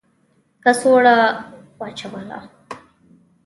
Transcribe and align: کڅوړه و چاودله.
کڅوړه 0.63 1.17
و 1.79 1.81
چاودله. 1.97 2.39